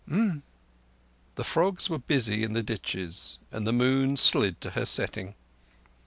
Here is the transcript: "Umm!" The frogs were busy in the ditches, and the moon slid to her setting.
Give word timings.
"Umm!" 0.09 0.41
The 1.35 1.43
frogs 1.43 1.87
were 1.87 1.99
busy 1.99 2.41
in 2.41 2.53
the 2.53 2.63
ditches, 2.63 3.37
and 3.51 3.67
the 3.67 3.71
moon 3.71 4.17
slid 4.17 4.59
to 4.61 4.71
her 4.71 4.85
setting. 4.87 5.35